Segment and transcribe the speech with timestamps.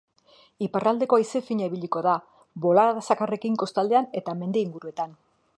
[0.67, 2.15] Iparraldeko haize fina ibiliko da,
[2.65, 5.19] bolada zakarrekin kostaldean eta mendi inguruetan.